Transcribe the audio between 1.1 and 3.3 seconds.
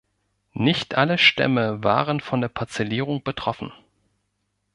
Stämme waren von der Parzellierung